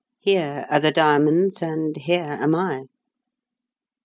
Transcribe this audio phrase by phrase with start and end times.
[0.19, 2.85] Here are the diamonds and here am I!"